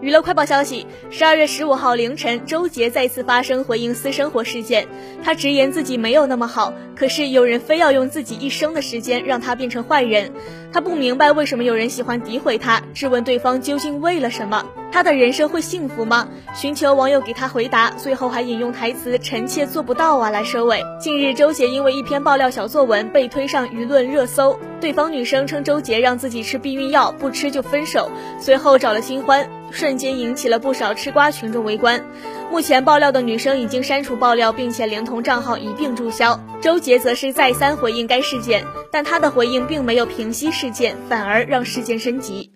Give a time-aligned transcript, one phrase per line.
[0.00, 4.86] 娱乐快报消息：十二月十五号凌晨，周杰再次发声回应私生活事件。
[5.24, 10.30] 他直言自己没有那么好，可是有人非要用自己一生的时间让他变成坏人。
[10.72, 14.64] 他不明白为什么有人喜欢诋毁他，质问对方究竟为了什么？
[14.92, 16.28] 他的人生会幸福吗？
[16.54, 20.80] 寻求网友给他回答，最后还引用台词“臣妾做不到啊”来收尾。
[21.00, 28.08] 近日，周杰因为一篇爆料小作文被推上舆论热搜，对方女生称周杰让自己吃避孕药，不吃就分手，
[28.40, 29.57] 随后找了新欢。
[29.70, 32.04] 瞬间引起了不少吃瓜群众围观。
[32.50, 36.40] 目前爆料的女生已经删除爆料，并且连同账号一并注销。
[36.60, 42.50] 周杰则是再三回应该事件，但他的回应并没有平息事件，反而让事件升级。